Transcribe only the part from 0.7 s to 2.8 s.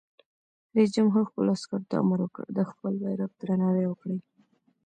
رئیس جمهور خپلو عسکرو ته امر وکړ؛ د